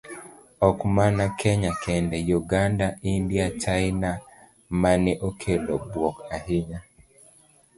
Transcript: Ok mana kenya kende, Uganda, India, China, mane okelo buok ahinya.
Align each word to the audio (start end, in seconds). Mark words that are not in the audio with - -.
Ok 0.67 0.77
mana 0.95 1.25
kenya 1.39 1.71
kende, 1.83 2.17
Uganda, 2.39 2.87
India, 3.13 3.45
China, 3.63 4.11
mane 4.81 5.13
okelo 5.27 5.73
buok 5.91 6.15
ahinya. 6.35 6.79